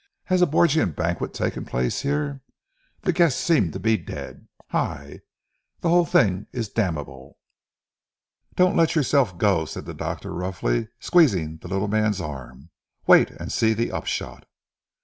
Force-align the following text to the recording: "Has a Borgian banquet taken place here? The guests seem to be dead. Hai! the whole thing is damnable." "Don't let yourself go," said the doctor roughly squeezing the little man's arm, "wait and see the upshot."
"Has 0.23 0.41
a 0.41 0.47
Borgian 0.47 0.93
banquet 0.95 1.31
taken 1.31 1.63
place 1.63 2.01
here? 2.01 2.41
The 3.01 3.13
guests 3.13 3.39
seem 3.39 3.71
to 3.71 3.79
be 3.79 3.97
dead. 3.97 4.47
Hai! 4.71 5.19
the 5.81 5.89
whole 5.89 6.05
thing 6.07 6.47
is 6.51 6.69
damnable." 6.69 7.37
"Don't 8.55 8.75
let 8.75 8.95
yourself 8.95 9.37
go," 9.37 9.63
said 9.65 9.85
the 9.85 9.93
doctor 9.93 10.33
roughly 10.33 10.87
squeezing 10.99 11.57
the 11.57 11.67
little 11.67 11.87
man's 11.87 12.19
arm, 12.19 12.71
"wait 13.05 13.29
and 13.29 13.51
see 13.51 13.75
the 13.75 13.91
upshot." 13.91 14.47